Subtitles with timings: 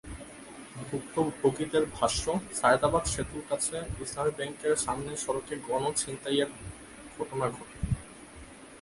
[0.87, 2.23] ভুক্তভোগীদের ভাষ্য,
[2.59, 6.49] সায়েদাবাদ সেতুর কাছে ইসলামী ব্যাংকের সামনের সড়কে গণছিনতাইয়ের
[7.15, 7.77] ঘটনা ঘটে।